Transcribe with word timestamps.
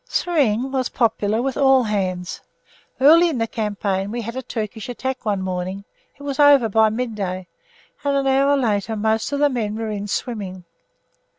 Swimming 0.09 0.71
was 0.71 0.89
popular 0.89 1.43
with 1.43 1.55
all 1.55 1.83
hands. 1.83 2.41
Early 2.99 3.29
in 3.29 3.37
the 3.37 3.45
campaign 3.45 4.09
we 4.09 4.21
had 4.23 4.35
a 4.35 4.41
Turkish 4.41 4.89
attack 4.89 5.25
one 5.25 5.43
morning; 5.43 5.85
it 6.17 6.23
was 6.23 6.39
over 6.39 6.67
by 6.67 6.89
midday, 6.89 7.45
and 8.03 8.17
an 8.17 8.25
hour 8.25 8.57
later 8.57 8.95
most 8.95 9.31
of 9.31 9.37
the 9.39 9.47
men 9.47 9.75
were 9.75 9.91
in 9.91 10.07
swimming. 10.07 10.63